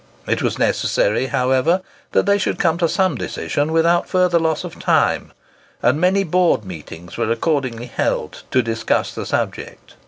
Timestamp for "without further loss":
3.71-4.63